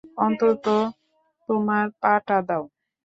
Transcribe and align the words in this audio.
অন্তত 0.19 0.65
তোমার 1.49 1.85
পা 2.01 2.13
টা 2.27 2.37
দাও! 2.47 2.63